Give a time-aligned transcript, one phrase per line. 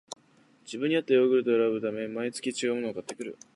[0.65, 3.37] 自分にあったヨーグルトを選ぶため、毎月ちがうものを買っている